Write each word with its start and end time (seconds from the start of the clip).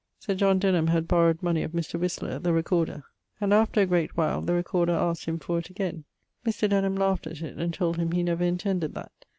Sir 0.17 0.33
John 0.33 0.57
Denham 0.57 0.87
had 0.87 1.07
borrowed 1.07 1.43
money 1.43 1.61
of 1.61 1.73
Mr. 1.73 1.99
Whistler, 1.99 2.39
the 2.39 2.51
recorder, 2.53 3.03
and, 3.39 3.53
after 3.53 3.81
a 3.81 3.85
great 3.85 4.17
while, 4.17 4.41
the 4.41 4.55
recorder 4.55 4.93
askt 4.95 5.25
him 5.25 5.37
for 5.37 5.59
it 5.59 5.69
again. 5.69 6.05
Mr. 6.43 6.67
Denham 6.67 6.95
laught 6.95 7.27
at 7.27 7.43
it, 7.43 7.57
and 7.57 7.71
told 7.71 7.97
him 7.97 8.11
he 8.11 8.23
never 8.23 8.43
intended 8.43 8.95
that. 8.95 9.11